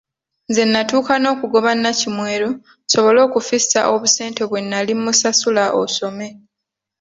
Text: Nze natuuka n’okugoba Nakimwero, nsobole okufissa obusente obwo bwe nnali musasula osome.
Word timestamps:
Nze 0.49 0.63
natuuka 0.65 1.13
n’okugoba 1.19 1.71
Nakimwero, 1.81 2.49
nsobole 2.85 3.19
okufissa 3.27 3.79
obusente 3.93 4.39
obwo 4.41 4.51
bwe 4.53 4.63
nnali 4.63 4.93
musasula 5.01 5.63
osome. 5.81 6.27